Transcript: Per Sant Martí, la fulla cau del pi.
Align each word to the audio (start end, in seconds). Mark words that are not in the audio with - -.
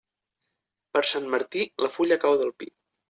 Per 0.95 1.03
Sant 1.09 1.29
Martí, 1.35 1.67
la 1.87 1.91
fulla 1.99 2.19
cau 2.25 2.39
del 2.41 2.55
pi. 2.63 2.71